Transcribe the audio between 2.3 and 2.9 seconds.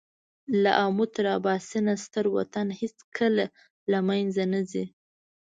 وطن